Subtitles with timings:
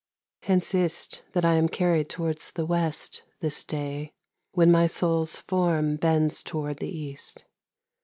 [0.41, 4.13] Hence is't, that I am carryed towards the WestThis day,
[4.51, 7.45] when my Soules forme bends toward the East.